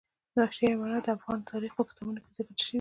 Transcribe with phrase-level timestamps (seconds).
[0.37, 2.69] وحشي حیوانات د افغان تاریخ په کتابونو کې ذکر شوي دي.